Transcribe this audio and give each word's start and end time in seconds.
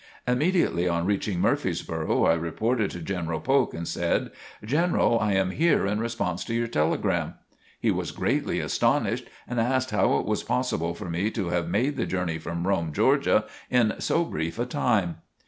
Immediately 0.27 0.87
on 0.87 1.05
reaching 1.05 1.39
Murfreesboro 1.39 2.25
I 2.25 2.33
reported 2.33 2.89
to 2.89 3.01
General 3.03 3.39
Polk 3.39 3.75
and 3.75 3.87
said: 3.87 4.31
"General, 4.65 5.19
I 5.19 5.33
am 5.33 5.51
here 5.51 5.85
in 5.85 5.99
response 5.99 6.43
to 6.45 6.55
your 6.55 6.65
telegram." 6.65 7.35
He 7.79 7.91
was 7.91 8.09
greatly 8.09 8.59
astonished 8.59 9.29
and 9.47 9.59
asked 9.59 9.91
how 9.91 10.17
it 10.17 10.25
was 10.25 10.41
possible 10.41 10.95
for 10.95 11.07
me 11.07 11.29
to 11.29 11.49
have 11.49 11.69
made 11.69 11.97
the 11.97 12.07
journey 12.07 12.39
from 12.39 12.65
Rome, 12.67 12.93
Georgia, 12.93 13.45
in 13.69 13.93
so 13.99 14.23
brief 14.25 14.57
a 14.57 14.65
time. 14.65 15.17